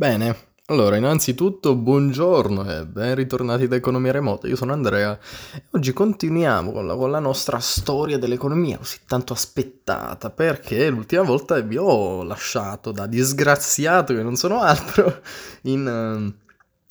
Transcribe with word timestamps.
Bene, 0.00 0.52
allora 0.66 0.94
innanzitutto 0.94 1.74
buongiorno 1.74 2.70
e 2.70 2.86
ben 2.86 3.16
ritornati 3.16 3.66
da 3.66 3.74
Economia 3.74 4.12
Remota, 4.12 4.46
io 4.46 4.54
sono 4.54 4.72
Andrea 4.72 5.18
e 5.52 5.64
oggi 5.72 5.92
continuiamo 5.92 6.70
con 6.70 6.86
la, 6.86 6.94
con 6.94 7.10
la 7.10 7.18
nostra 7.18 7.58
storia 7.58 8.16
dell'economia 8.16 8.78
così 8.78 8.98
tanto 9.08 9.32
aspettata 9.32 10.30
perché 10.30 10.88
l'ultima 10.88 11.22
volta 11.22 11.58
vi 11.58 11.76
ho 11.78 12.22
lasciato 12.22 12.92
da 12.92 13.08
disgraziato 13.08 14.14
che 14.14 14.22
non 14.22 14.36
sono 14.36 14.60
altro 14.60 15.20
in, 15.62 16.32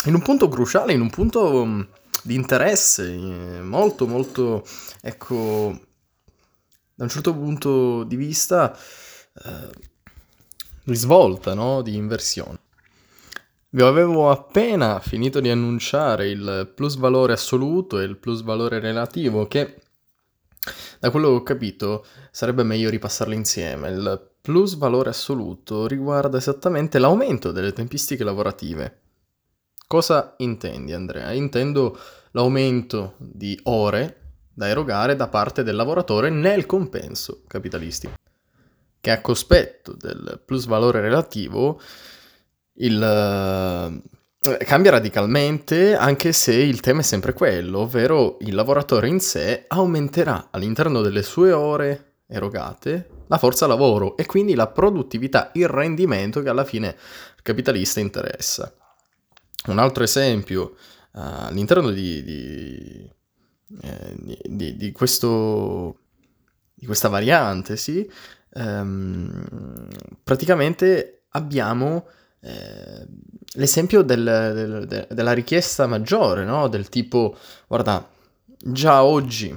in 0.04 0.14
un 0.14 0.22
punto 0.22 0.50
cruciale, 0.50 0.92
in 0.92 1.00
un 1.00 1.10
punto 1.10 1.66
mm, 1.66 1.82
di 2.24 2.36
interesse 2.36 3.10
eh, 3.10 3.62
molto 3.62 4.06
molto 4.06 4.66
ecco 5.00 5.80
da 6.94 7.06
un 7.06 7.10
certo 7.10 7.34
punto 7.34 8.04
di 8.04 8.18
vista 8.18 8.78
eh, 9.46 9.70
risvolta, 10.84 11.54
no? 11.54 11.82
di 11.82 11.96
inversione. 11.96 12.66
Vi 13.78 13.84
avevo 13.84 14.32
appena 14.32 15.00
finito 15.00 15.40
di 15.40 15.50
annunciare 15.50 16.30
il 16.30 16.72
plus 16.74 16.98
valore 16.98 17.34
assoluto 17.34 18.00
e 18.00 18.06
il 18.06 18.18
plus 18.18 18.42
valore 18.42 18.80
relativo 18.80 19.46
che 19.46 19.82
da 20.98 21.12
quello 21.12 21.28
che 21.28 21.36
ho 21.36 21.44
capito 21.44 22.04
sarebbe 22.32 22.64
meglio 22.64 22.90
ripassarli 22.90 23.36
insieme. 23.36 23.90
Il 23.90 24.32
plus 24.42 24.78
valore 24.78 25.10
assoluto 25.10 25.86
riguarda 25.86 26.38
esattamente 26.40 26.98
l'aumento 26.98 27.52
delle 27.52 27.72
tempistiche 27.72 28.24
lavorative. 28.24 29.02
Cosa 29.86 30.34
intendi 30.38 30.94
Andrea? 30.94 31.32
Intendo 31.34 32.00
l'aumento 32.32 33.14
di 33.20 33.60
ore 33.66 34.22
da 34.56 34.68
erogare 34.68 35.16
da 35.16 35.28
parte 35.28 35.62
del 35.62 35.76
lavoratore 35.76 36.32
nel 36.32 36.66
compenso 36.66 37.44
capitalistico, 37.46 38.14
che 39.00 39.12
a 39.12 39.22
cospetto 39.22 39.94
del 39.94 40.42
plus 40.44 40.66
valore 40.66 41.00
relativo 41.00 41.80
il, 42.78 44.02
eh, 44.42 44.58
cambia 44.66 44.92
radicalmente 44.92 45.96
anche 45.96 46.32
se 46.32 46.54
il 46.54 46.80
tema 46.80 47.02
è 47.02 47.04
sempre 47.04 47.34
quello, 47.34 47.80
ovvero 47.80 48.38
il 48.42 48.56
lavoratore 48.56 49.08
in 49.08 49.20
sé 49.20 49.66
aumenterà 49.68 50.48
all'interno 50.52 51.02
delle 51.02 51.24
sue 51.24 51.52
ore 51.52 52.16
erogate 52.28 53.16
la 53.28 53.38
forza 53.38 53.68
lavoro 53.68 54.16
e 54.16 54.26
quindi 54.26 54.54
la 54.54 54.68
produttività, 54.68 55.52
il 55.54 55.68
rendimento 55.68 56.42
che 56.42 56.50
alla 56.50 56.64
fine 56.64 56.88
il 57.36 57.42
capitalista 57.42 58.00
interessa. 58.00 58.74
Un 59.68 59.80
altro 59.80 60.04
esempio 60.04 60.76
uh, 61.12 61.20
all'interno 61.48 61.92
di, 61.92 62.24
di, 62.24 63.12
eh, 63.82 64.16
di, 64.46 64.78
di, 64.78 64.92
questo, 64.94 66.00
di 66.74 66.86
questa 66.86 67.10
variante, 67.10 67.76
sì, 67.76 68.10
um, 68.54 69.90
praticamente 70.24 71.24
abbiamo 71.32 72.08
eh, 72.42 73.06
l'esempio 73.54 74.02
del, 74.02 74.24
del, 74.24 74.86
de, 74.88 75.08
della 75.10 75.34
richiesta 75.34 75.88
maggiore, 75.88 76.46
no? 76.46 76.68
Del 76.68 76.90
tipo, 76.90 77.38
guarda, 77.68 78.08
già 78.58 79.04
oggi 79.04 79.48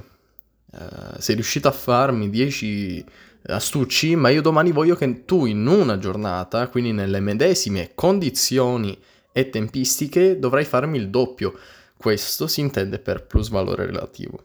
eh, 0.73 1.19
sei 1.19 1.35
riuscito 1.35 1.67
a 1.67 1.71
farmi 1.71 2.29
10 2.29 3.05
astucci, 3.47 4.15
ma 4.15 4.29
io 4.29 4.41
domani 4.41 4.71
voglio 4.71 4.95
che 4.95 5.25
tu 5.25 5.45
in 5.45 5.65
una 5.65 5.97
giornata, 5.97 6.67
quindi 6.67 6.91
nelle 6.91 7.19
medesime 7.19 7.91
condizioni 7.95 8.97
e 9.31 9.49
tempistiche, 9.49 10.39
dovrai 10.39 10.65
farmi 10.65 10.97
il 10.97 11.09
doppio. 11.09 11.57
Questo 11.97 12.47
si 12.47 12.61
intende 12.61 12.99
per 12.99 13.25
plus 13.25 13.49
valore 13.49 13.85
relativo. 13.85 14.43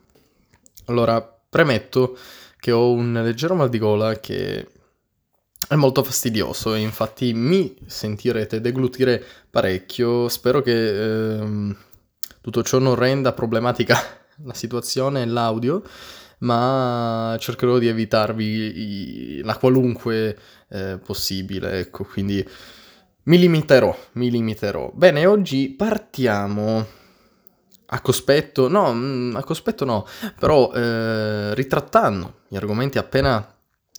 Allora, 0.87 1.21
premetto 1.23 2.17
che 2.59 2.73
ho 2.73 2.93
un 2.93 3.13
leggero 3.13 3.55
mal 3.55 3.69
di 3.69 3.79
gola 3.79 4.19
che 4.19 4.67
è 5.69 5.75
molto 5.75 6.05
fastidioso 6.05 6.75
infatti 6.75 7.33
mi 7.33 7.77
sentirete 7.87 8.61
deglutire 8.61 9.23
parecchio. 9.51 10.29
Spero 10.29 10.63
che 10.63 11.35
ehm, 11.35 11.77
tutto 12.41 12.63
ciò 12.63 12.79
non 12.79 12.95
renda 12.95 13.33
problematica 13.33 13.99
la 14.45 14.55
situazione 14.55 15.23
e 15.23 15.27
l'audio, 15.27 15.83
ma 16.39 17.37
cercherò 17.39 17.79
di 17.79 17.89
evitarvi 17.89 18.45
i, 18.45 19.41
la 19.43 19.57
qualunque 19.57 20.39
eh, 20.69 20.99
possibile, 21.05 21.79
ecco, 21.81 22.05
quindi 22.05 22.47
mi 23.25 23.39
limiterò, 23.39 23.97
mi 24.13 24.31
limiterò. 24.31 24.93
Bene, 24.95 25.27
oggi 25.27 25.71
partiamo 25.71 26.87
a 27.87 28.01
cospetto, 28.01 28.69
no, 28.69 28.93
mm, 28.93 29.37
a 29.37 29.43
cospetto 29.43 29.85
no, 29.85 30.07
però 30.39 30.73
eh, 30.73 31.55
ritrattando 31.55 32.41
gli 32.49 32.57
argomenti 32.57 32.99
appena 32.99 33.56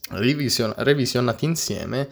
revision- 0.09 0.73
revisionati 0.77 1.45
insieme 1.45 2.09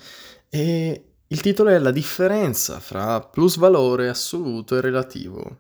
e 0.50 1.04
il 1.28 1.42
titolo 1.42 1.70
è 1.70 1.80
La 1.80 1.92
differenza 1.92 2.80
fra 2.80 3.20
plus 3.20 3.58
valore 3.58 4.10
assoluto 4.10 4.78
e 4.78 4.82
relativo. 4.82 5.58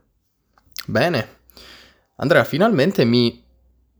Bene, 0.85 1.39
Andrea, 2.17 2.43
finalmente 2.43 3.03
mi 3.03 3.43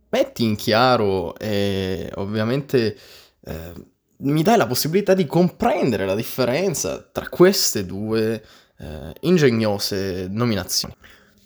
metti 0.09 0.43
in 0.43 0.55
chiaro 0.55 1.35
e 1.37 2.11
ovviamente 2.15 2.97
eh, 3.43 3.73
mi 4.17 4.43
dai 4.43 4.57
la 4.57 4.67
possibilità 4.67 5.13
di 5.13 5.25
comprendere 5.25 6.05
la 6.05 6.15
differenza 6.15 7.01
tra 7.11 7.27
queste 7.27 7.85
due 7.85 8.41
eh, 8.77 9.13
ingegnose 9.21 10.27
nominazioni. 10.29 10.95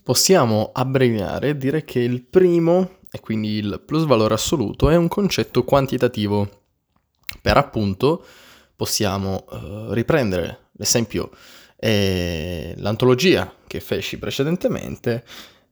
Possiamo 0.03 0.71
abbreviare 0.73 1.49
e 1.49 1.57
dire 1.57 1.83
che 1.83 1.99
il 1.99 2.23
primo, 2.23 2.97
e 3.09 3.19
quindi 3.19 3.53
il 3.53 3.81
plus 3.85 4.05
valore 4.05 4.33
assoluto, 4.33 4.89
è 4.89 4.95
un 4.95 5.07
concetto 5.07 5.63
quantitativo 5.63 6.58
per 7.41 7.57
appunto 7.57 8.23
possiamo 8.75 9.45
uh, 9.49 9.91
riprendere 9.91 10.69
l'esempio 10.73 11.31
eh, 11.79 12.73
l'antologia 12.77 13.53
che 13.65 13.79
feci 13.79 14.17
precedentemente, 14.17 15.23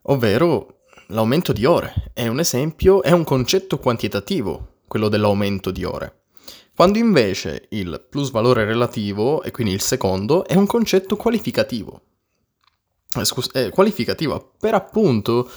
ovvero 0.03 0.83
l'aumento 1.07 1.51
di 1.51 1.65
ore. 1.65 2.11
È 2.13 2.27
un 2.27 2.39
esempio, 2.39 3.03
è 3.03 3.11
un 3.11 3.23
concetto 3.23 3.77
quantitativo, 3.77 4.79
quello 4.87 5.09
dell'aumento 5.09 5.71
di 5.71 5.83
ore. 5.83 6.21
Quando 6.75 6.99
invece 6.99 7.67
il 7.71 8.05
plus 8.09 8.31
valore 8.31 8.63
relativo, 8.63 9.41
e 9.41 9.51
quindi 9.51 9.73
il 9.73 9.81
secondo, 9.81 10.45
è 10.45 10.53
un 10.53 10.67
concetto 10.67 11.15
qualificativo. 11.15 12.01
Eh, 13.15 13.25
scus- 13.25 13.51
è 13.51 13.69
qualificativo 13.69 14.53
per 14.59 14.75
appunto, 14.75 15.49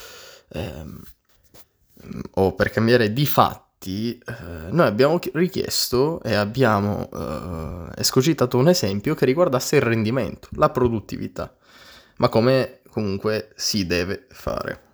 ehm, 0.49 1.03
o 2.35 2.55
per 2.55 2.71
cambiare 2.71 3.13
di 3.13 3.27
fatto, 3.27 3.70
infatti 3.81 4.19
eh, 4.19 4.71
noi 4.71 4.87
abbiamo 4.87 5.19
richiesto 5.33 6.23
e 6.23 6.35
abbiamo 6.35 7.09
eh, 7.11 7.93
escogitato 7.97 8.59
un 8.59 8.69
esempio 8.69 9.15
che 9.15 9.25
riguardasse 9.25 9.77
il 9.77 9.83
rendimento, 9.83 10.49
la 10.53 10.69
produttività, 10.69 11.55
ma 12.19 12.29
come 12.29 12.81
comunque 12.91 13.53
si 13.57 13.87
deve 13.87 14.27
fare. 14.31 14.89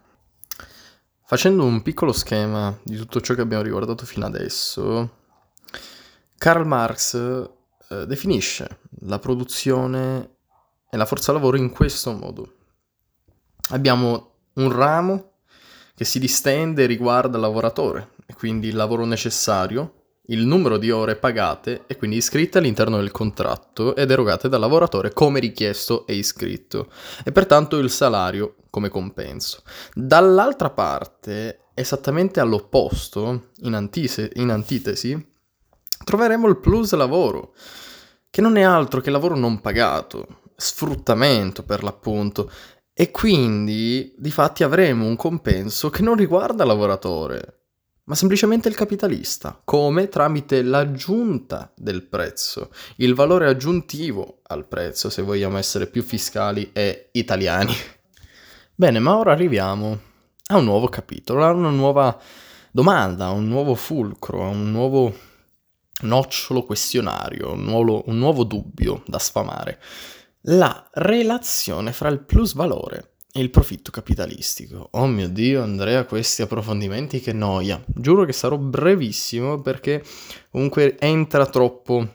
Facendo 1.24 1.64
un 1.64 1.82
piccolo 1.82 2.12
schema 2.12 2.78
di 2.84 2.96
tutto 2.96 3.20
ciò 3.20 3.34
che 3.34 3.40
abbiamo 3.40 3.64
riguardato 3.64 4.06
fino 4.06 4.26
adesso, 4.26 5.10
Karl 6.38 6.64
Marx 6.64 7.14
eh, 7.88 8.06
definisce 8.06 8.78
la 9.00 9.18
produzione 9.18 10.36
e 10.88 10.96
la 10.96 11.06
forza 11.06 11.32
lavoro 11.32 11.56
in 11.56 11.70
questo 11.70 12.12
modo. 12.12 12.52
Abbiamo 13.70 14.34
un 14.54 14.70
ramo 14.70 15.32
che 15.96 16.04
si 16.04 16.20
distende 16.20 16.84
e 16.84 16.86
riguarda 16.86 17.36
il 17.36 17.42
lavoratore, 17.42 18.10
quindi 18.34 18.68
il 18.68 18.76
lavoro 18.76 19.04
necessario, 19.04 19.92
il 20.28 20.44
numero 20.44 20.76
di 20.76 20.90
ore 20.90 21.16
pagate 21.16 21.84
e 21.86 21.96
quindi 21.96 22.16
iscritte 22.16 22.58
all'interno 22.58 22.96
del 22.96 23.12
contratto 23.12 23.94
ed 23.94 24.10
erogate 24.10 24.48
dal 24.48 24.60
lavoratore 24.60 25.12
come 25.12 25.38
richiesto 25.38 26.06
e 26.06 26.14
iscritto, 26.14 26.90
e 27.24 27.32
pertanto 27.32 27.76
il 27.78 27.90
salario 27.90 28.56
come 28.70 28.88
compenso. 28.88 29.62
Dall'altra 29.94 30.70
parte, 30.70 31.66
esattamente 31.74 32.40
all'opposto, 32.40 33.50
in, 33.60 33.74
antise- 33.74 34.32
in 34.34 34.50
antitesi, 34.50 35.34
troveremo 36.04 36.48
il 36.48 36.58
plus 36.58 36.92
lavoro, 36.94 37.54
che 38.28 38.40
non 38.40 38.56
è 38.56 38.62
altro 38.62 39.00
che 39.00 39.10
lavoro 39.10 39.36
non 39.36 39.60
pagato, 39.60 40.40
sfruttamento 40.56 41.62
per 41.62 41.82
l'appunto, 41.82 42.50
e 42.92 43.10
quindi 43.10 44.14
di 44.16 44.30
fatti 44.30 44.64
avremo 44.64 45.06
un 45.06 45.16
compenso 45.16 45.90
che 45.90 46.02
non 46.02 46.16
riguarda 46.16 46.64
il 46.64 46.68
lavoratore, 46.68 47.65
ma 48.06 48.14
semplicemente 48.14 48.68
il 48.68 48.76
capitalista, 48.76 49.60
come 49.64 50.08
tramite 50.08 50.62
l'aggiunta 50.62 51.72
del 51.74 52.04
prezzo, 52.04 52.70
il 52.96 53.14
valore 53.14 53.48
aggiuntivo 53.48 54.40
al 54.44 54.66
prezzo, 54.66 55.10
se 55.10 55.22
vogliamo 55.22 55.58
essere 55.58 55.88
più 55.88 56.02
fiscali 56.02 56.70
e 56.72 57.08
italiani. 57.12 57.74
Bene, 58.74 59.00
ma 59.00 59.16
ora 59.16 59.32
arriviamo 59.32 59.98
a 60.46 60.56
un 60.56 60.64
nuovo 60.64 60.88
capitolo, 60.88 61.44
a 61.44 61.50
una 61.50 61.70
nuova 61.70 62.16
domanda, 62.70 63.26
a 63.26 63.30
un 63.30 63.48
nuovo 63.48 63.74
fulcro, 63.74 64.44
a 64.44 64.48
un 64.48 64.70
nuovo 64.70 65.12
nocciolo 66.02 66.64
questionario, 66.64 67.52
un 67.52 67.64
nuovo, 67.64 68.04
un 68.06 68.18
nuovo 68.18 68.44
dubbio 68.44 69.02
da 69.06 69.18
sfamare. 69.18 69.80
La 70.42 70.88
relazione 70.92 71.92
fra 71.92 72.08
il 72.08 72.20
plus 72.20 72.54
valore 72.54 73.15
il 73.40 73.50
profitto 73.50 73.90
capitalistico. 73.90 74.88
Oh 74.92 75.06
mio 75.06 75.28
Dio, 75.28 75.62
Andrea, 75.62 76.04
questi 76.04 76.42
approfondimenti 76.42 77.20
che 77.20 77.32
noia. 77.32 77.82
Giuro 77.86 78.24
che 78.24 78.32
sarò 78.32 78.56
brevissimo 78.56 79.60
perché 79.60 80.02
comunque 80.50 80.98
entra 80.98 81.46
troppo 81.46 82.06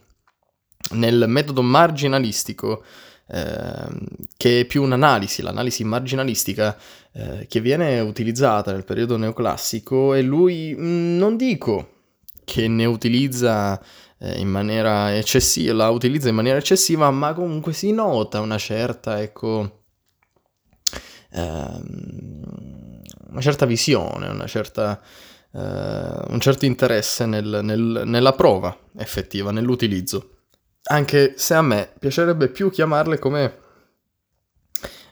nel 0.94 1.25
metodo 1.27 1.62
marginalistico 1.62 2.83
eh, 3.27 3.88
che 4.35 4.62
è 4.62 4.65
più 4.65 4.83
un'analisi, 4.83 5.41
l'analisi 5.41 5.83
marginalistica 5.83 6.77
eh, 7.13 7.45
che 7.47 7.62
viene 7.62 8.00
utilizzata 8.00 8.71
nel 8.71 8.83
periodo 8.83 9.15
neoclassico 9.15 10.13
e 10.13 10.21
lui 10.21 10.75
mm, 10.77 11.18
non 11.18 11.38
dico 11.38 12.00
che 12.44 12.68
ne 12.68 12.85
utilizza 12.85 13.81
eh, 14.18 14.39
in 14.39 14.50
maniera 14.50 15.15
eccessiva, 15.15 15.73
la 15.73 15.89
utilizza 15.89 16.29
in 16.29 16.35
maniera 16.35 16.57
eccessiva, 16.57 17.09
ma 17.12 17.33
comunque 17.33 17.73
si 17.73 17.91
nota 17.91 18.41
una 18.41 18.57
certa, 18.57 19.21
ecco, 19.21 19.81
ehm, 21.31 23.01
una 23.30 23.42
certa 23.42 23.66
visione, 23.66 24.28
una 24.28 24.48
certa, 24.48 25.00
eh, 25.54 25.60
un 26.28 26.39
certo 26.39 26.66
interesse 26.66 27.25
nel, 27.25 27.60
nel, 27.63 28.04
nella 28.06 28.33
prova 28.33 28.78
effettiva, 28.98 29.51
nell'utilizzo. 29.51 30.38
Anche 30.83 31.33
se 31.38 31.54
a 31.54 31.62
me 31.62 31.94
piacerebbe 32.00 32.50
più 32.50 32.69
chiamarle 32.69 33.19
come 33.19 33.57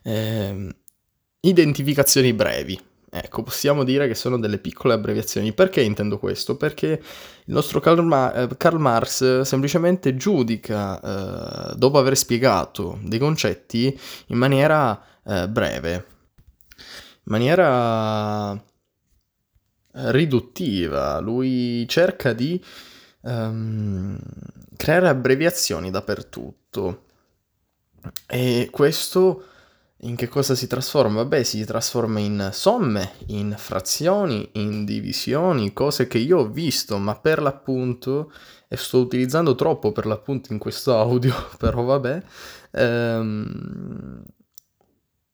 eh, 0.04 0.76
identificazioni 1.42 2.34
brevi. 2.34 2.88
Ecco, 3.12 3.42
possiamo 3.42 3.84
dire 3.84 4.08
che 4.08 4.14
sono 4.14 4.38
delle 4.38 4.60
piccole 4.60 4.94
abbreviazioni. 4.94 5.52
Perché 5.54 5.82
intendo 5.82 6.20
questo? 6.20 6.58
Perché 6.58 6.88
il 6.88 7.54
nostro 7.54 7.80
Karl, 7.80 8.04
Ma- 8.04 8.34
eh, 8.34 8.48
Karl 8.56 8.80
Marx 8.80 9.42
semplicemente 9.42 10.16
giudica, 10.16 11.72
eh, 11.72 11.76
dopo 11.76 11.98
aver 11.98 12.16
spiegato 12.16 13.00
dei 13.02 13.18
concetti, 13.18 14.00
in 14.28 14.38
maniera 14.38 15.02
eh, 15.30 15.48
breve, 15.48 15.94
in 15.94 16.04
maniera 17.24 18.54
eh, 18.54 18.60
riduttiva. 20.12 21.20
Lui 21.20 21.88
cerca 21.88 22.34
di 22.34 22.64
um, 23.22 24.18
creare 24.76 25.08
abbreviazioni 25.08 25.92
dappertutto. 25.92 27.04
E 28.28 28.70
questo 28.72 29.44
in 30.04 30.16
che 30.16 30.30
cosa 30.30 30.56
si 30.56 30.68
trasforma? 30.68 31.26
Beh, 31.26 31.44
si 31.44 31.66
trasforma 31.66 32.20
in 32.20 32.50
somme, 32.54 33.12
in 33.28 33.54
frazioni, 33.58 34.50
in 34.54 34.86
divisioni, 34.86 35.74
cose 35.74 36.08
che 36.08 36.18
io 36.18 36.40
ho 36.40 36.50
visto, 36.50 36.98
ma 36.98 37.16
per 37.16 37.42
l'appunto, 37.42 38.32
e 38.70 38.78
sto 38.78 39.00
utilizzando 39.00 39.56
troppo 39.56 39.92
per 39.92 40.06
l'appunto 40.06 40.54
in 40.54 40.60
questo 40.60 40.98
audio, 40.98 41.34
però 41.60 41.84
vabbè, 41.84 42.24
ehm, 42.72 44.24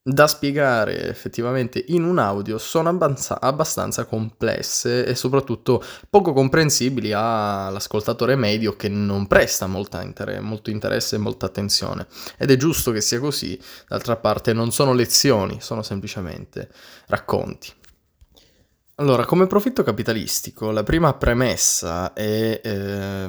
da 0.07 0.27
spiegare 0.27 1.09
effettivamente 1.09 1.83
in 1.87 2.03
un 2.03 2.19
audio 2.19 2.59
sono 2.59 2.89
abbastanza, 2.89 3.41
abbastanza, 3.41 4.05
complesse 4.05 5.03
e 5.03 5.15
soprattutto 5.15 5.83
poco 6.11 6.31
comprensibili 6.31 7.11
all'ascoltatore 7.11 8.35
medio 8.35 8.75
che 8.75 8.87
non 8.87 9.25
presta 9.25 9.65
inter- 9.65 10.39
molto 10.41 10.69
interesse 10.69 11.15
e 11.15 11.17
molta 11.17 11.47
attenzione. 11.47 12.05
Ed 12.37 12.51
è 12.51 12.55
giusto 12.55 12.91
che 12.91 13.01
sia 13.01 13.19
così, 13.19 13.59
d'altra 13.87 14.15
parte 14.15 14.53
non 14.53 14.71
sono 14.71 14.93
lezioni, 14.93 15.57
sono 15.59 15.81
semplicemente 15.81 16.69
racconti. 17.07 17.73
Allora, 18.97 19.25
come 19.25 19.47
profitto 19.47 19.81
capitalistico, 19.81 20.69
la 20.69 20.83
prima 20.83 21.15
premessa 21.15 22.13
è 22.13 22.61
eh, 22.63 23.27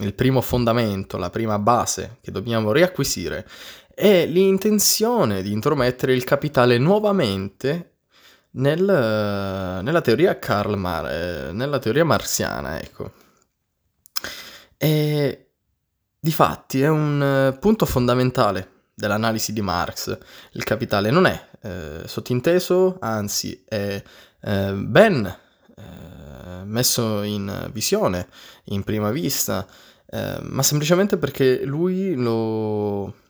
il 0.00 0.14
primo 0.14 0.40
fondamento, 0.40 1.16
la 1.16 1.30
prima 1.30 1.60
base 1.60 2.16
che 2.20 2.32
dobbiamo 2.32 2.72
riacquisire 2.72 3.46
è 3.98 4.26
l'intenzione 4.26 5.42
di 5.42 5.50
intromettere 5.50 6.12
il 6.12 6.22
capitale 6.22 6.78
nuovamente 6.78 7.94
nel, 8.50 8.80
nella 8.80 10.00
teoria 10.00 10.38
Mar- 10.76 11.10
eh, 11.10 11.50
nella 11.50 11.80
teoria 11.80 12.04
marziana, 12.04 12.80
ecco. 12.80 13.10
E 14.76 15.48
difatti 16.20 16.80
è 16.80 16.86
un 16.86 17.56
punto 17.58 17.86
fondamentale 17.86 18.70
dell'analisi 18.94 19.52
di 19.52 19.62
Marx. 19.62 20.16
Il 20.52 20.62
capitale 20.62 21.10
non 21.10 21.26
è 21.26 21.48
eh, 21.62 22.02
sottinteso, 22.06 22.98
anzi 23.00 23.64
è 23.66 24.00
eh, 24.40 24.72
ben 24.74 25.26
eh, 25.76 26.64
messo 26.64 27.22
in 27.22 27.68
visione 27.72 28.28
in 28.66 28.84
prima 28.84 29.10
vista, 29.10 29.66
eh, 30.06 30.38
ma 30.42 30.62
semplicemente 30.62 31.16
perché 31.16 31.64
lui 31.64 32.14
lo 32.14 33.26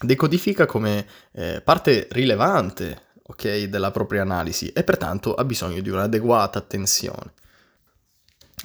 decodifica 0.00 0.66
come 0.66 1.06
eh, 1.32 1.60
parte 1.62 2.08
rilevante 2.10 3.06
okay, 3.22 3.68
della 3.68 3.90
propria 3.90 4.22
analisi 4.22 4.68
e 4.72 4.84
pertanto 4.84 5.34
ha 5.34 5.44
bisogno 5.44 5.80
di 5.80 5.90
un'adeguata 5.90 6.58
attenzione. 6.58 7.32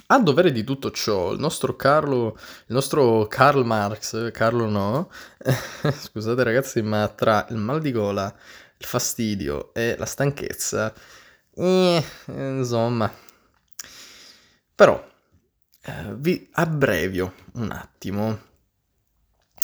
A 0.08 0.20
dovere 0.20 0.52
di 0.52 0.64
tutto 0.64 0.90
ciò, 0.90 1.32
il 1.32 1.40
nostro 1.40 1.76
Carlo, 1.76 2.36
il 2.66 2.74
nostro 2.74 3.26
Karl 3.26 3.64
Marx, 3.64 4.30
Carlo 4.32 4.68
no, 4.68 5.10
scusate 5.80 6.42
ragazzi, 6.42 6.82
ma 6.82 7.08
tra 7.08 7.46
il 7.50 7.56
mal 7.56 7.80
di 7.80 7.90
gola, 7.90 8.32
il 8.76 8.84
fastidio 8.84 9.72
e 9.72 9.96
la 9.96 10.04
stanchezza, 10.04 10.92
eh, 11.54 12.04
insomma, 12.26 13.10
però 14.74 15.02
eh, 15.80 16.14
vi 16.16 16.48
abbrevio 16.52 17.32
un 17.54 17.70
attimo 17.70 18.52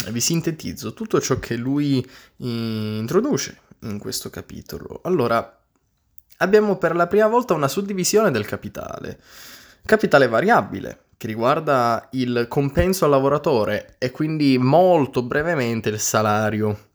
vi 0.08 0.20
sintetizzo 0.20 0.94
tutto 0.94 1.20
ciò 1.20 1.38
che 1.38 1.56
lui 1.56 2.05
introduce 2.38 3.61
in 3.81 3.99
questo 3.99 4.31
capitolo. 4.31 5.00
Allora, 5.05 5.62
abbiamo 6.38 6.76
per 6.76 6.97
la 6.97 7.06
prima 7.06 7.29
volta 7.29 7.55
una 7.55 7.69
suddivisione 7.69 8.31
del 8.31 8.47
capitale. 8.47 9.20
Capitale 9.85 10.29
variabile, 10.29 11.05
che 11.17 11.26
riguarda 11.26 12.08
il 12.12 12.47
compenso 12.49 13.05
al 13.05 13.11
lavoratore 13.11 13.97
e 13.99 14.11
quindi 14.11 14.58
molto 14.58 15.23
brevemente 15.23 15.88
il 15.88 15.99
salario. 15.99 16.88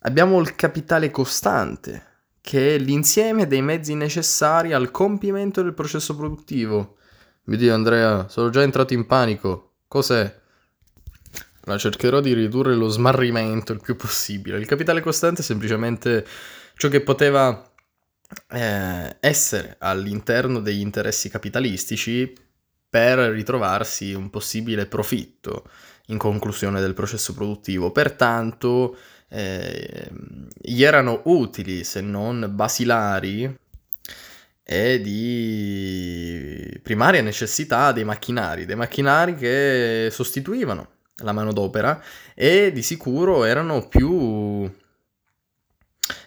Abbiamo 0.00 0.40
il 0.40 0.54
capitale 0.54 1.10
costante, 1.10 2.06
che 2.40 2.76
è 2.76 2.78
l'insieme 2.78 3.46
dei 3.46 3.62
mezzi 3.62 3.94
necessari 3.94 4.72
al 4.72 4.90
compimento 4.90 5.62
del 5.62 5.74
processo 5.74 6.16
produttivo. 6.16 6.96
Mi 7.44 7.56
dico 7.56 7.72
Andrea, 7.72 8.28
sono 8.28 8.50
già 8.50 8.62
entrato 8.62 8.94
in 8.94 9.06
panico. 9.06 9.72
Cos'è? 9.88 10.40
Ma 11.68 11.76
cercherò 11.76 12.20
di 12.20 12.32
ridurre 12.32 12.74
lo 12.74 12.88
smarrimento 12.88 13.74
il 13.74 13.80
più 13.82 13.94
possibile. 13.94 14.56
Il 14.56 14.64
capitale 14.64 15.02
costante 15.02 15.42
è 15.42 15.44
semplicemente 15.44 16.26
ciò 16.74 16.88
che 16.88 17.02
poteva 17.02 17.70
eh, 18.52 19.16
essere 19.20 19.76
all'interno 19.78 20.60
degli 20.60 20.80
interessi 20.80 21.28
capitalistici 21.28 22.34
per 22.88 23.18
ritrovarsi 23.18 24.14
un 24.14 24.30
possibile 24.30 24.86
profitto 24.86 25.68
in 26.06 26.16
conclusione 26.16 26.80
del 26.80 26.94
processo 26.94 27.34
produttivo. 27.34 27.92
Pertanto 27.92 28.96
eh, 29.28 30.10
gli 30.58 30.82
erano 30.82 31.20
utili, 31.24 31.84
se 31.84 32.00
non 32.00 32.50
basilari, 32.50 33.58
e 34.62 35.00
di 35.02 36.80
primaria 36.82 37.20
necessità 37.20 37.92
dei 37.92 38.04
macchinari, 38.04 38.64
dei 38.64 38.76
macchinari 38.76 39.34
che 39.34 40.08
sostituivano 40.10 40.96
la 41.18 41.32
manodopera 41.32 42.02
e 42.34 42.70
di 42.72 42.82
sicuro 42.82 43.44
erano 43.44 43.88
più 43.88 44.70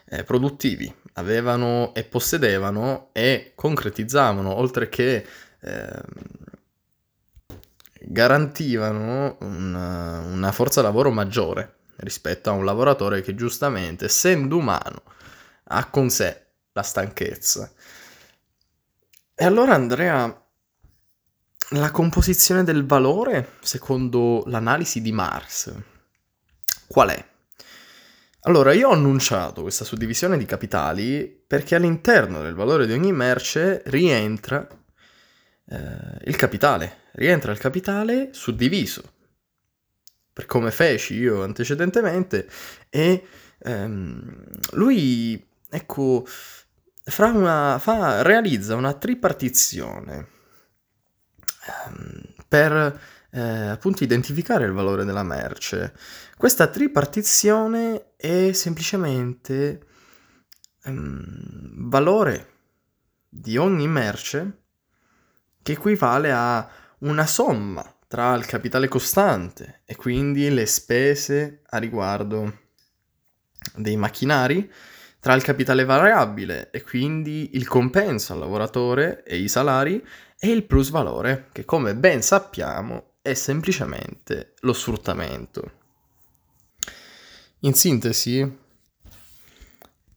eh, 0.05 0.23
produttivi, 0.23 0.93
avevano 1.13 1.93
e 1.93 2.03
possedevano 2.03 3.09
e 3.13 3.53
concretizzavano, 3.55 4.53
oltre 4.53 4.89
che 4.89 5.25
eh, 5.59 6.01
garantivano 8.01 9.37
una, 9.41 10.19
una 10.19 10.51
forza 10.51 10.81
lavoro 10.81 11.11
maggiore 11.11 11.75
rispetto 11.97 12.49
a 12.49 12.53
un 12.53 12.65
lavoratore 12.65 13.21
che 13.21 13.35
giustamente, 13.35 14.05
essendo 14.05 14.57
umano, 14.57 15.03
ha 15.65 15.89
con 15.89 16.09
sé 16.09 16.45
la 16.73 16.81
stanchezza. 16.81 17.71
E 19.35 19.45
allora 19.45 19.73
Andrea 19.73 20.41
la 21.73 21.91
composizione 21.91 22.63
del 22.63 22.85
valore, 22.85 23.53
secondo 23.61 24.43
l'analisi 24.47 25.01
di 25.01 25.11
Marx, 25.11 25.73
qual 26.87 27.09
è? 27.09 27.29
Allora, 28.41 28.73
io 28.73 28.89
ho 28.89 28.93
annunciato 28.93 29.61
questa 29.61 29.85
suddivisione 29.85 30.37
di 30.37 30.45
capitali 30.45 31.27
perché 31.47 31.75
all'interno 31.75 32.41
del 32.41 32.55
valore 32.55 32.87
di 32.87 32.93
ogni 32.93 33.13
merce 33.13 33.83
rientra 33.85 34.67
eh, 35.69 36.17
il 36.25 36.35
capitale, 36.35 37.03
rientra 37.13 37.51
il 37.51 37.59
capitale 37.59 38.29
suddiviso, 38.33 39.03
per 40.33 40.47
come 40.47 40.71
feci 40.71 41.13
io 41.15 41.43
antecedentemente, 41.43 42.49
e 42.89 43.25
ehm, 43.59 44.43
lui, 44.71 45.47
ecco, 45.69 46.25
una, 47.17 47.77
fa, 47.79 48.23
realizza 48.23 48.75
una 48.75 48.93
tripartizione 48.93 50.39
per 52.51 52.99
eh, 53.29 53.39
appunto 53.39 54.03
identificare 54.03 54.65
il 54.65 54.73
valore 54.73 55.05
della 55.05 55.23
merce. 55.23 55.93
Questa 56.35 56.67
tripartizione 56.67 58.15
è 58.17 58.51
semplicemente 58.51 59.87
ehm, 60.83 61.87
valore 61.89 62.47
di 63.29 63.55
ogni 63.55 63.87
merce 63.87 64.63
che 65.61 65.71
equivale 65.71 66.33
a 66.33 66.69
una 66.99 67.25
somma 67.25 67.89
tra 68.05 68.33
il 68.33 68.45
capitale 68.45 68.89
costante 68.89 69.83
e 69.85 69.95
quindi 69.95 70.49
le 70.49 70.65
spese 70.65 71.61
a 71.69 71.77
riguardo 71.77 72.59
dei 73.77 73.95
macchinari, 73.95 74.69
tra 75.21 75.35
il 75.35 75.43
capitale 75.43 75.85
variabile 75.85 76.71
e 76.71 76.81
quindi 76.81 77.51
il 77.53 77.67
compenso 77.67 78.33
al 78.33 78.39
lavoratore 78.39 79.23
e 79.23 79.37
i 79.37 79.47
salari 79.47 80.03
e 80.37 80.49
il 80.49 80.63
plus 80.63 80.89
valore, 80.89 81.49
che 81.51 81.63
come 81.63 81.95
ben 81.95 82.23
sappiamo 82.23 83.13
è 83.21 83.35
semplicemente 83.35 84.55
lo 84.61 84.73
sfruttamento. 84.73 85.71
In 87.59 87.75
sintesi, 87.75 88.59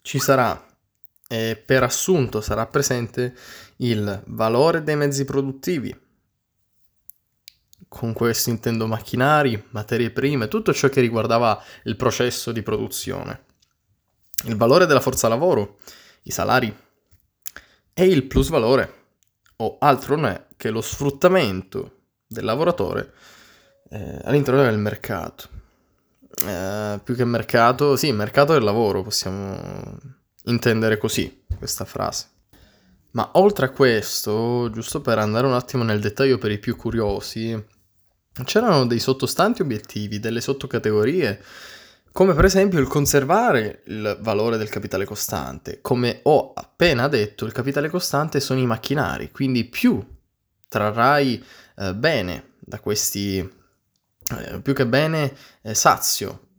ci 0.00 0.18
sarà 0.18 0.66
e 1.28 1.62
per 1.62 1.82
assunto 1.82 2.40
sarà 2.40 2.64
presente 2.66 3.34
il 3.76 4.22
valore 4.28 4.82
dei 4.82 4.96
mezzi 4.96 5.26
produttivi. 5.26 5.94
Con 7.86 8.14
questo 8.14 8.48
intendo 8.48 8.86
macchinari, 8.86 9.66
materie 9.70 10.10
prime, 10.10 10.48
tutto 10.48 10.72
ciò 10.72 10.88
che 10.88 11.02
riguardava 11.02 11.62
il 11.82 11.96
processo 11.96 12.52
di 12.52 12.62
produzione. 12.62 13.52
Il 14.44 14.56
valore 14.56 14.86
della 14.86 15.00
forza 15.00 15.28
lavoro, 15.28 15.78
i 16.22 16.30
salari 16.30 16.74
e 17.94 18.04
il 18.04 18.24
plus 18.24 18.48
valore, 18.48 19.02
o 19.56 19.76
altro 19.80 20.16
non 20.16 20.26
è 20.26 20.46
che 20.56 20.70
lo 20.70 20.80
sfruttamento 20.80 22.02
del 22.26 22.44
lavoratore 22.44 23.12
eh, 23.90 24.20
all'interno 24.24 24.62
del 24.62 24.78
mercato. 24.78 25.48
Eh, 26.44 27.00
più 27.02 27.14
che 27.14 27.24
mercato, 27.24 27.96
sì, 27.96 28.12
mercato 28.12 28.52
del 28.52 28.64
lavoro 28.64 29.02
possiamo 29.02 29.98
intendere 30.44 30.98
così 30.98 31.44
questa 31.56 31.84
frase. 31.84 32.26
Ma 33.12 33.30
oltre 33.34 33.66
a 33.66 33.70
questo, 33.70 34.68
giusto 34.72 35.00
per 35.00 35.18
andare 35.18 35.46
un 35.46 35.52
attimo 35.52 35.84
nel 35.84 36.00
dettaglio 36.00 36.36
per 36.36 36.50
i 36.50 36.58
più 36.58 36.74
curiosi, 36.74 37.64
c'erano 38.42 38.86
dei 38.86 38.98
sottostanti 38.98 39.62
obiettivi, 39.62 40.18
delle 40.18 40.40
sottocategorie, 40.40 41.40
come 42.14 42.32
per 42.32 42.44
esempio 42.44 42.78
il 42.78 42.86
conservare 42.86 43.82
il 43.86 44.18
valore 44.20 44.56
del 44.56 44.68
capitale 44.68 45.04
costante. 45.04 45.80
Come 45.80 46.20
ho 46.22 46.52
appena 46.54 47.08
detto, 47.08 47.44
il 47.44 47.50
capitale 47.50 47.88
costante 47.88 48.38
sono 48.38 48.60
i 48.60 48.66
macchinari, 48.66 49.32
quindi 49.32 49.64
più 49.64 50.00
trarrai 50.68 51.44
eh, 51.76 51.92
bene 51.92 52.52
da 52.60 52.78
questi, 52.78 53.38
eh, 53.38 54.60
più 54.60 54.74
che 54.74 54.86
bene 54.86 55.34
eh, 55.62 55.74
sazio 55.74 56.50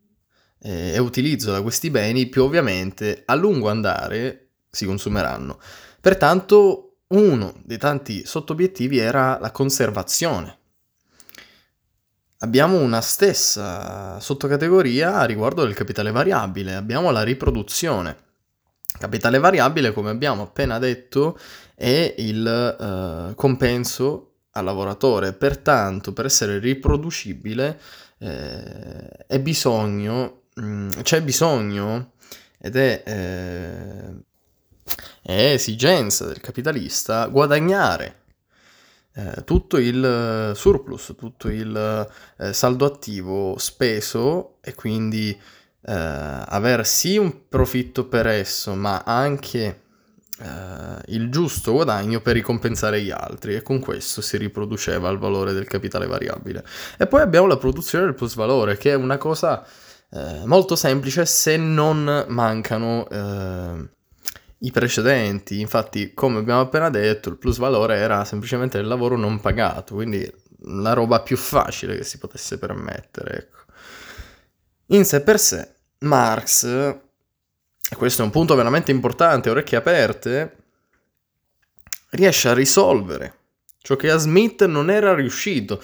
eh, 0.59 0.91
e 0.91 0.99
utilizzo 0.99 1.53
da 1.53 1.61
questi 1.61 1.89
beni, 1.89 2.27
più 2.27 2.43
ovviamente 2.43 3.23
a 3.23 3.33
lungo 3.35 3.69
andare 3.69 4.49
si 4.69 4.85
consumeranno. 4.85 5.57
Pertanto 6.01 6.97
uno 7.07 7.61
dei 7.63 7.77
tanti 7.77 8.25
sottobiettivi 8.25 8.97
era 8.97 9.39
la 9.39 9.51
conservazione. 9.51 10.57
Abbiamo 12.45 12.79
una 12.79 13.01
stessa 13.01 14.19
sottocategoria 14.19 15.23
riguardo 15.25 15.63
del 15.63 15.73
capitale 15.73 16.11
variabile, 16.11 16.75
abbiamo 16.75 17.11
la 17.11 17.23
riproduzione. 17.23 18.15
Capitale 18.97 19.39
variabile, 19.39 19.91
come 19.91 20.11
abbiamo 20.11 20.43
appena 20.43 20.79
detto, 20.79 21.37
è 21.75 22.13
il 22.17 22.47
eh, 22.47 23.35
compenso 23.35 24.35
al 24.51 24.63
lavoratore, 24.63 25.33
pertanto 25.33 26.13
per 26.13 26.25
essere 26.25 26.59
riproducibile 26.59 27.79
eh, 28.19 29.39
bisogno 29.39 30.43
Mm, 30.61 30.89
c'è 31.01 31.21
bisogno 31.21 32.13
ed 32.57 32.77
è, 32.77 33.03
eh, 33.05 34.23
è, 35.21 35.51
esigenza 35.51 36.25
del 36.25 36.39
capitalista 36.39 37.27
guadagnare 37.27 38.23
eh, 39.15 39.43
tutto 39.43 39.77
il 39.77 40.51
surplus, 40.55 41.15
tutto 41.17 41.47
il 41.47 42.09
eh, 42.37 42.53
saldo 42.53 42.85
attivo 42.85 43.57
speso 43.57 44.57
e 44.61 44.73
quindi 44.75 45.29
eh, 45.31 45.93
avere 45.93 46.83
sì 46.83 47.17
un 47.17 47.47
profitto 47.47 48.07
per 48.07 48.27
esso, 48.27 48.73
ma 48.75 49.03
anche 49.05 49.81
il 50.37 51.29
giusto 51.29 51.71
guadagno 51.71 52.19
per 52.19 52.33
ricompensare 52.33 53.01
gli 53.01 53.09
altri 53.09 53.55
e 53.55 53.61
con 53.61 53.79
questo 53.79 54.19
si 54.19 54.35
riproduceva 54.35 55.09
il 55.09 55.17
valore 55.17 55.53
del 55.53 55.65
capitale 55.65 56.07
variabile. 56.07 56.61
E 56.97 57.07
poi 57.07 57.21
abbiamo 57.21 57.47
la 57.47 57.55
produzione 57.55 58.03
del 58.03 58.15
plus 58.15 58.35
valore, 58.35 58.75
che 58.75 58.91
è 58.91 58.95
una 58.95 59.17
cosa 59.17 59.65
eh, 60.15 60.45
molto 60.45 60.75
semplice 60.75 61.25
se 61.25 61.57
non 61.57 62.25
mancano 62.29 63.07
eh, 63.09 63.89
i 64.59 64.71
precedenti. 64.71 65.59
Infatti, 65.59 66.13
come 66.13 66.39
abbiamo 66.39 66.61
appena 66.61 66.89
detto, 66.89 67.29
il 67.29 67.37
plus 67.37 67.57
valore 67.57 67.97
era 67.97 68.25
semplicemente 68.25 68.77
il 68.77 68.87
lavoro 68.87 69.17
non 69.17 69.39
pagato, 69.39 69.95
quindi 69.95 70.31
la 70.67 70.93
roba 70.93 71.21
più 71.21 71.37
facile 71.37 71.95
che 71.95 72.03
si 72.03 72.17
potesse 72.17 72.57
permettere. 72.57 73.37
Ecco. 73.37 73.57
In 74.87 75.05
sé 75.05 75.21
per 75.21 75.39
sé, 75.39 75.69
Marx, 75.99 76.65
e 76.65 77.95
questo 77.95 78.21
è 78.21 78.25
un 78.25 78.31
punto 78.31 78.55
veramente 78.55 78.91
importante, 78.91 79.49
orecchie 79.49 79.77
aperte, 79.77 80.55
riesce 82.11 82.49
a 82.49 82.53
risolvere 82.53 83.39
ciò 83.85 83.95
che 83.95 84.09
a 84.09 84.17
Smith 84.17 84.65
non 84.65 84.89
era 84.89 85.13
riuscito. 85.13 85.81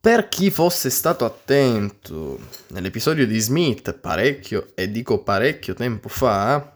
Per 0.00 0.28
chi 0.28 0.50
fosse 0.50 0.90
stato 0.90 1.24
attento 1.24 2.38
nell'episodio 2.68 3.26
di 3.26 3.38
Smith 3.38 3.92
parecchio, 3.94 4.68
e 4.74 4.90
dico 4.90 5.22
parecchio 5.22 5.74
tempo 5.74 6.08
fa, 6.08 6.71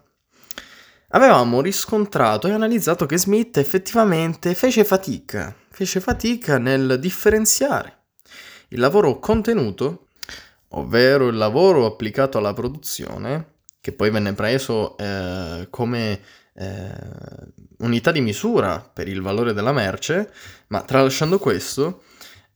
avevamo 1.09 1.61
riscontrato 1.61 2.47
e 2.47 2.51
analizzato 2.51 3.05
che 3.05 3.17
Smith 3.17 3.57
effettivamente 3.57 4.53
fece 4.53 4.83
fatica, 4.83 5.55
fece 5.69 5.99
fatica 5.99 6.57
nel 6.57 6.97
differenziare 6.99 7.97
il 8.69 8.79
lavoro 8.79 9.19
contenuto, 9.19 10.07
ovvero 10.69 11.27
il 11.27 11.37
lavoro 11.37 11.85
applicato 11.85 12.37
alla 12.37 12.53
produzione, 12.53 13.55
che 13.79 13.93
poi 13.93 14.09
venne 14.09 14.33
preso 14.33 14.97
eh, 14.97 15.67
come 15.69 16.19
eh, 16.53 16.91
unità 17.79 18.11
di 18.11 18.19
misura 18.19 18.79
per 18.79 19.07
il 19.07 19.21
valore 19.21 19.53
della 19.53 19.71
merce, 19.71 20.33
ma 20.67 20.81
tralasciando 20.81 21.39
questo, 21.39 22.03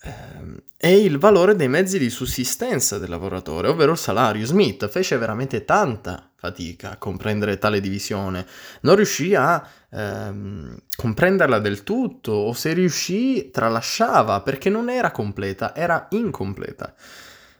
è 0.03 0.87
il 0.87 1.19
valore 1.19 1.55
dei 1.55 1.67
mezzi 1.67 1.99
di 1.99 2.09
sussistenza 2.09 2.97
del 2.97 3.09
lavoratore, 3.09 3.67
ovvero 3.67 3.91
il 3.91 3.97
salario. 3.99 4.45
Smith 4.45 4.87
fece 4.89 5.17
veramente 5.17 5.63
tanta 5.63 6.31
fatica 6.35 6.91
a 6.91 6.97
comprendere 6.97 7.59
tale 7.59 7.79
divisione, 7.79 8.47
non 8.81 8.95
riuscì 8.95 9.35
a 9.35 9.63
ehm, 9.91 10.75
comprenderla 10.95 11.59
del 11.59 11.83
tutto 11.83 12.31
o 12.31 12.53
se 12.53 12.73
riuscì 12.73 13.51
tralasciava 13.51 14.41
perché 14.41 14.71
non 14.71 14.89
era 14.89 15.11
completa, 15.11 15.75
era 15.75 16.07
incompleta. 16.09 16.95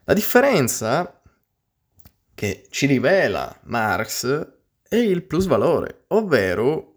La 0.06 0.14
differenza 0.16 1.22
che 2.34 2.66
ci 2.72 2.88
rivela 2.88 3.56
Marx 3.66 4.48
è 4.90 4.96
il 4.96 5.22
plus 5.24 5.46
valore, 5.46 6.06
ovvero 6.08 6.96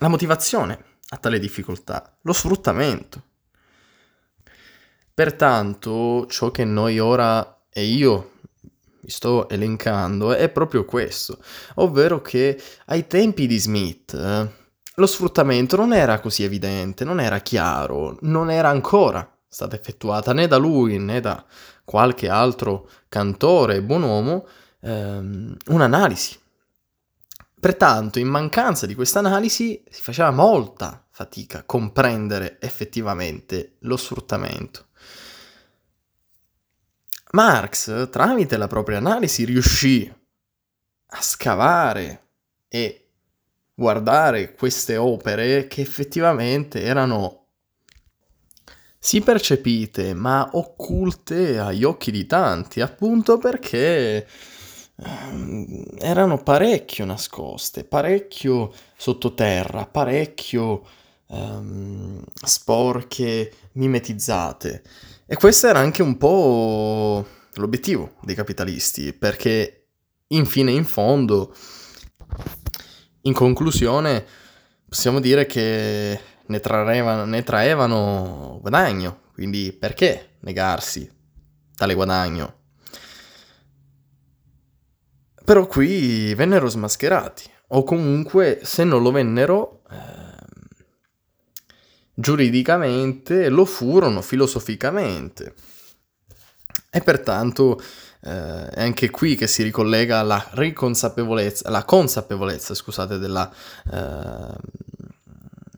la 0.00 0.08
motivazione 0.08 0.90
a 1.12 1.16
tale 1.18 1.38
difficoltà? 1.38 2.16
Lo 2.22 2.32
sfruttamento. 2.32 3.22
Pertanto, 5.14 6.26
ciò 6.26 6.50
che 6.50 6.64
noi 6.64 6.98
ora 6.98 7.64
e 7.68 7.84
io 7.84 8.30
vi 9.00 9.10
sto 9.10 9.48
elencando 9.48 10.32
è 10.32 10.48
proprio 10.48 10.84
questo, 10.84 11.38
ovvero 11.74 12.22
che 12.22 12.60
ai 12.86 13.06
tempi 13.06 13.46
di 13.46 13.58
Smith 13.58 14.14
eh, 14.14 14.50
lo 14.94 15.06
sfruttamento 15.06 15.76
non 15.76 15.92
era 15.92 16.18
così 16.20 16.44
evidente, 16.44 17.04
non 17.04 17.20
era 17.20 17.40
chiaro, 17.40 18.16
non 18.22 18.50
era 18.50 18.70
ancora 18.70 19.28
stata 19.46 19.76
effettuata 19.76 20.32
né 20.32 20.46
da 20.46 20.56
lui 20.56 20.98
né 20.98 21.20
da 21.20 21.44
qualche 21.84 22.28
altro 22.30 22.88
cantore 23.08 23.82
buon 23.82 24.02
uomo 24.02 24.46
ehm, 24.80 25.56
un'analisi. 25.66 26.40
Pertanto, 27.60 28.18
in 28.18 28.28
mancanza 28.28 28.86
di 28.86 28.94
questa 28.94 29.18
analisi, 29.18 29.84
si 29.88 30.00
faceva 30.00 30.30
molta 30.30 31.01
fatica 31.12 31.58
a 31.58 31.64
comprendere 31.64 32.56
effettivamente 32.60 33.76
lo 33.80 33.96
sfruttamento. 33.96 34.86
Marx, 37.32 38.10
tramite 38.10 38.56
la 38.56 38.66
propria 38.66 38.98
analisi, 38.98 39.44
riuscì 39.44 40.10
a 41.06 41.20
scavare 41.20 42.28
e 42.68 43.08
guardare 43.74 44.54
queste 44.54 44.96
opere 44.96 45.66
che 45.66 45.82
effettivamente 45.82 46.82
erano 46.82 47.42
sì 48.98 49.20
percepite, 49.20 50.14
ma 50.14 50.50
occulte 50.52 51.58
agli 51.58 51.84
occhi 51.84 52.10
di 52.10 52.26
tanti, 52.26 52.80
appunto 52.80 53.36
perché 53.36 54.26
ehm, 54.96 55.84
erano 55.98 56.42
parecchio 56.42 57.04
nascoste, 57.04 57.84
parecchio 57.84 58.72
sottoterra, 58.96 59.86
parecchio 59.86 60.86
um, 61.32 62.22
sporche, 62.44 63.52
mimetizzate. 63.72 64.82
E 65.26 65.36
questo 65.36 65.66
era 65.66 65.78
anche 65.78 66.02
un 66.02 66.16
po' 66.16 67.26
l'obiettivo 67.54 68.14
dei 68.22 68.34
capitalisti, 68.34 69.12
perché 69.12 69.86
infine, 70.28 70.70
in 70.70 70.84
fondo, 70.84 71.54
in 73.22 73.32
conclusione, 73.32 74.24
possiamo 74.88 75.20
dire 75.20 75.46
che 75.46 76.20
ne 76.44 76.60
traevano, 76.60 77.24
ne 77.24 77.42
traevano 77.42 78.58
guadagno, 78.60 79.20
quindi 79.32 79.72
perché 79.72 80.36
negarsi 80.40 81.10
tale 81.74 81.94
guadagno? 81.94 82.60
Però 85.44 85.66
qui 85.66 86.34
vennero 86.34 86.68
smascherati, 86.68 87.50
o 87.68 87.82
comunque 87.82 88.60
se 88.62 88.84
non 88.84 89.02
lo 89.02 89.10
vennero, 89.10 89.82
eh, 89.90 90.21
giuridicamente 92.14 93.48
lo 93.48 93.64
furono 93.64 94.22
filosoficamente. 94.22 95.54
E 96.90 97.00
pertanto 97.00 97.80
eh, 98.24 98.68
è 98.68 98.82
anche 98.82 99.10
qui 99.10 99.34
che 99.34 99.46
si 99.46 99.62
ricollega 99.62 100.18
alla 100.18 100.46
riconsapevolezza, 100.52 101.68
alla 101.68 101.84
consapevolezza, 101.84 102.74
scusate, 102.74 103.18
della, 103.18 103.50
eh, 103.90 104.54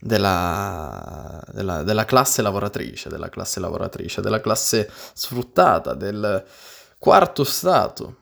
della, 0.00 1.42
della, 1.52 1.82
della, 1.82 2.04
classe 2.04 2.42
lavoratrice, 2.42 3.08
della 3.08 3.28
classe 3.28 3.60
lavoratrice, 3.60 4.20
della 4.20 4.40
classe 4.40 4.90
sfruttata, 5.12 5.94
del 5.94 6.44
quarto 6.98 7.44
stato, 7.44 8.16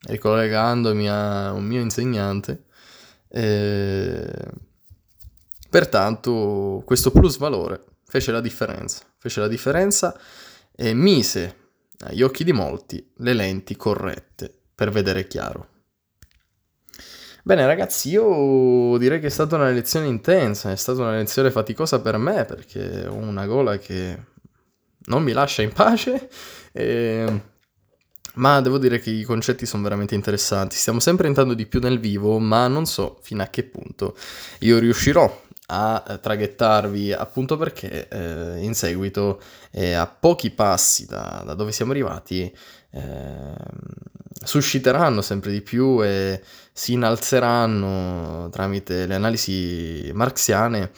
ricollegandomi 0.00 1.08
a 1.08 1.52
un 1.52 1.64
mio 1.64 1.80
insegnante. 1.80 2.64
Eh, 3.28 4.72
pertanto 5.74 6.84
questo 6.84 7.10
plus 7.10 7.36
valore 7.36 7.82
fece 8.06 8.30
la 8.30 8.40
differenza, 8.40 9.02
fece 9.18 9.40
la 9.40 9.48
differenza 9.48 10.16
e 10.72 10.94
mise 10.94 11.56
agli 12.04 12.22
occhi 12.22 12.44
di 12.44 12.52
molti 12.52 13.04
le 13.16 13.32
lenti 13.32 13.74
corrette 13.74 14.56
per 14.72 14.92
vedere 14.92 15.26
chiaro. 15.26 15.66
Bene 17.42 17.66
ragazzi, 17.66 18.10
io 18.10 18.96
direi 18.98 19.18
che 19.18 19.26
è 19.26 19.30
stata 19.30 19.56
una 19.56 19.68
lezione 19.70 20.06
intensa, 20.06 20.70
è 20.70 20.76
stata 20.76 21.00
una 21.00 21.16
lezione 21.16 21.50
faticosa 21.50 22.00
per 22.00 22.18
me 22.18 22.44
perché 22.44 23.08
ho 23.08 23.14
una 23.14 23.44
gola 23.44 23.76
che 23.76 24.26
non 25.06 25.24
mi 25.24 25.32
lascia 25.32 25.62
in 25.62 25.72
pace, 25.72 26.30
e... 26.70 27.40
ma 28.34 28.60
devo 28.60 28.78
dire 28.78 29.00
che 29.00 29.10
i 29.10 29.24
concetti 29.24 29.66
sono 29.66 29.82
veramente 29.82 30.14
interessanti, 30.14 30.76
stiamo 30.76 31.00
sempre 31.00 31.26
entrando 31.26 31.52
di 31.52 31.66
più 31.66 31.80
nel 31.80 31.98
vivo, 31.98 32.38
ma 32.38 32.68
non 32.68 32.86
so 32.86 33.18
fino 33.22 33.42
a 33.42 33.48
che 33.48 33.64
punto 33.64 34.16
io 34.60 34.78
riuscirò 34.78 35.42
a 35.66 36.18
traghettarvi 36.20 37.12
appunto 37.12 37.56
perché 37.56 38.08
eh, 38.08 38.62
in 38.62 38.74
seguito 38.74 39.40
eh, 39.70 39.94
a 39.94 40.06
pochi 40.06 40.50
passi 40.50 41.06
da, 41.06 41.42
da 41.44 41.54
dove 41.54 41.72
siamo 41.72 41.92
arrivati 41.92 42.54
eh, 42.90 43.54
susciteranno 44.44 45.22
sempre 45.22 45.50
di 45.50 45.62
più 45.62 46.04
e 46.04 46.42
si 46.72 46.92
innalzeranno 46.92 48.48
tramite 48.50 49.06
le 49.06 49.14
analisi 49.14 50.10
marxiane 50.12 50.90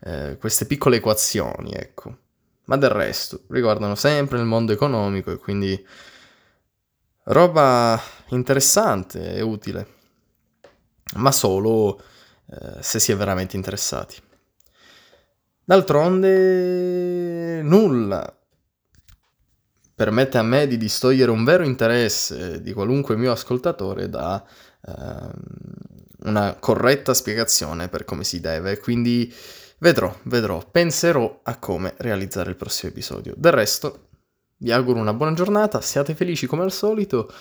eh, 0.00 0.36
queste 0.38 0.66
piccole 0.66 0.96
equazioni, 0.96 1.72
ecco. 1.72 2.18
Ma 2.66 2.76
del 2.76 2.90
resto 2.90 3.42
riguardano 3.48 3.94
sempre 3.94 4.38
il 4.38 4.44
mondo 4.44 4.72
economico 4.72 5.30
e 5.30 5.36
quindi 5.36 5.86
roba 7.24 8.00
interessante 8.28 9.34
e 9.34 9.42
utile, 9.42 9.86
ma 11.16 11.30
solo 11.30 12.00
eh, 12.46 12.82
se 12.82 12.98
si 12.98 13.12
è 13.12 13.16
veramente 13.16 13.56
interessati. 13.56 14.16
D'altronde 15.64 17.62
nulla 17.62 18.38
permette 19.94 20.38
a 20.38 20.42
me 20.42 20.66
di 20.66 20.76
distogliere 20.76 21.30
un 21.30 21.44
vero 21.44 21.64
interesse 21.64 22.60
di 22.60 22.72
qualunque 22.72 23.16
mio 23.16 23.32
ascoltatore 23.32 24.08
da 24.10 24.44
uh, 24.80 25.30
una 26.24 26.56
corretta 26.58 27.14
spiegazione 27.14 27.88
per 27.88 28.04
come 28.04 28.24
si 28.24 28.40
deve, 28.40 28.78
quindi 28.78 29.32
vedrò, 29.78 30.14
vedrò, 30.24 30.62
penserò 30.68 31.40
a 31.42 31.56
come 31.58 31.94
realizzare 31.98 32.50
il 32.50 32.56
prossimo 32.56 32.90
episodio. 32.90 33.34
Del 33.36 33.52
resto, 33.52 34.08
vi 34.58 34.72
auguro 34.72 34.98
una 34.98 35.14
buona 35.14 35.34
giornata, 35.34 35.80
siate 35.80 36.14
felici 36.14 36.46
come 36.46 36.64
al 36.64 36.72
solito. 36.72 37.32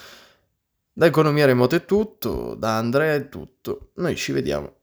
Da 0.93 1.07
Economia 1.07 1.45
Remota 1.45 1.75
è 1.75 1.85
tutto, 1.85 2.55
da 2.55 2.77
Andrea 2.77 3.15
è 3.15 3.29
tutto. 3.29 3.91
Noi 3.95 4.15
ci 4.15 4.31
vediamo 4.31 4.82